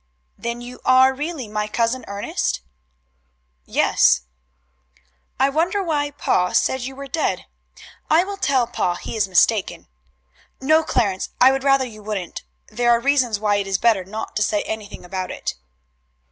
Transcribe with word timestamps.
"Then 0.35 0.61
you 0.61 0.79
are 0.83 1.13
really 1.13 1.47
my 1.47 1.67
Cousin 1.67 2.03
Ernest?" 2.07 2.61
"Yes." 3.65 4.21
"I 5.39 5.49
wonder 5.49 5.83
why 5.83 6.09
pa 6.09 6.53
said 6.53 6.81
you 6.81 6.95
were 6.95 7.07
dead. 7.07 7.45
I 8.09 8.23
will 8.23 8.37
tell 8.37 8.65
pa 8.65 8.95
he 8.95 9.15
is 9.15 9.27
mistaken." 9.27 9.87
"No, 10.59 10.83
Clarence, 10.83 11.29
I 11.39 11.51
would 11.51 11.63
rather 11.63 11.85
you 11.85 12.01
wouldn't. 12.01 12.41
There 12.65 12.89
are 12.89 12.99
reasons 12.99 13.39
why 13.39 13.57
it 13.57 13.67
is 13.67 13.77
better 13.77 14.03
not 14.03 14.35
to 14.37 14.41
say 14.41 14.63
anything 14.63 15.05
about 15.05 15.29
it." 15.29 15.53